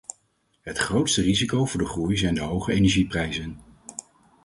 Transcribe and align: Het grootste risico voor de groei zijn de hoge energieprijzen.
Het 0.61 0.77
grootste 0.77 1.21
risico 1.21 1.65
voor 1.65 1.79
de 1.79 1.87
groei 1.87 2.17
zijn 2.17 2.33
de 2.33 2.41
hoge 2.41 2.73
energieprijzen. 2.73 3.59